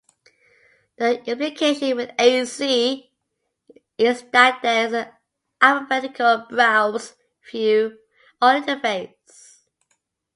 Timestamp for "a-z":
2.19-3.11